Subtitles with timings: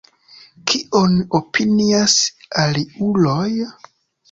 [0.71, 2.17] Kion opinias
[2.65, 3.49] aliuloj?